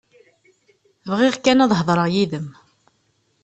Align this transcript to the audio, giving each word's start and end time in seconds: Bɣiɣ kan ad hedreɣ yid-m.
Bɣiɣ 1.11 1.35
kan 1.43 1.63
ad 1.63 1.71
hedreɣ 1.79 2.07
yid-m. 2.13 2.47